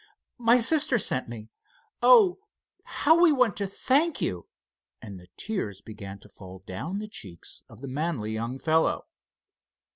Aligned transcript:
"My 0.39 0.57
sister 0.57 0.97
sent 0.97 1.29
me. 1.29 1.51
Oh, 2.01 2.39
how 2.85 3.21
we 3.21 3.31
want 3.31 3.55
to 3.57 3.67
thank 3.67 4.19
you," 4.19 4.47
and 4.99 5.19
the 5.19 5.27
tears 5.37 5.79
began 5.79 6.17
to 6.21 6.27
fall 6.27 6.63
down 6.65 6.97
the 6.97 7.07
cheeks 7.07 7.61
of 7.69 7.81
the 7.81 7.87
manly 7.87 8.31
young 8.31 8.57
fellow. 8.57 9.05